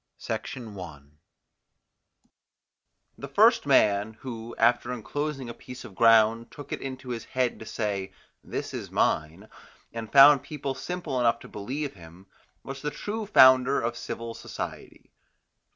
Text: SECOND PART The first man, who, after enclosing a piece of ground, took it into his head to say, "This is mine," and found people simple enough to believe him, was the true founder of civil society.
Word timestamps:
SECOND 0.17 0.75
PART 0.75 1.03
The 3.19 3.27
first 3.27 3.67
man, 3.67 4.13
who, 4.21 4.55
after 4.57 4.91
enclosing 4.91 5.47
a 5.47 5.53
piece 5.53 5.85
of 5.85 5.93
ground, 5.93 6.49
took 6.49 6.73
it 6.73 6.81
into 6.81 7.09
his 7.09 7.23
head 7.25 7.59
to 7.59 7.67
say, 7.67 8.11
"This 8.43 8.73
is 8.73 8.89
mine," 8.89 9.47
and 9.93 10.11
found 10.11 10.41
people 10.41 10.73
simple 10.73 11.19
enough 11.19 11.37
to 11.41 11.47
believe 11.47 11.93
him, 11.93 12.25
was 12.63 12.81
the 12.81 12.89
true 12.89 13.27
founder 13.27 13.79
of 13.79 13.95
civil 13.95 14.33
society. 14.33 15.11